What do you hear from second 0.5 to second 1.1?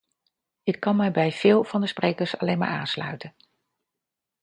Ik kan